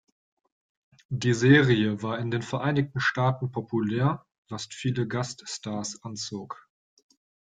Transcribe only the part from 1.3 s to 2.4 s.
Serie war in